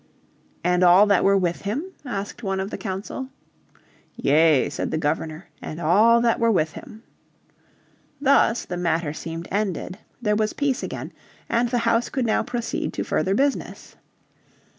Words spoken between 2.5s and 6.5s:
of the council. "Yea," said the Governor, "and all that were